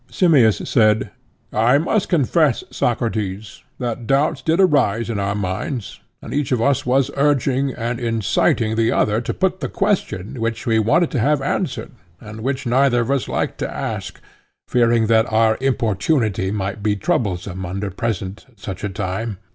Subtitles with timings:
[0.09, 1.11] Simmias said:
[1.53, 6.87] I must confess, Socrates, that doubts did arise in our minds, and each of us
[6.87, 11.39] was urging and inciting the other to put the question which we wanted to have
[11.39, 14.19] answered and which neither of us liked to ask,
[14.67, 19.37] fearing that our importunity might be troublesome under present at such a time.